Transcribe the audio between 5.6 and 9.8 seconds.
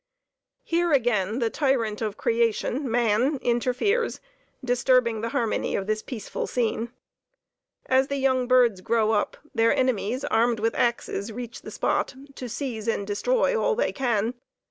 of this peaceful scene. As the young birds grow up, their